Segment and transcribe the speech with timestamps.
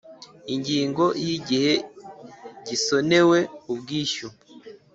[0.53, 1.73] Ingingo ya Igihe
[2.67, 3.37] gisonewe
[3.71, 4.27] ubwishyu